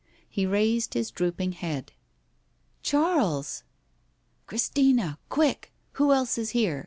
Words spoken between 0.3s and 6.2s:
raised his drooping head. "Charles!" "Christina, quick! Who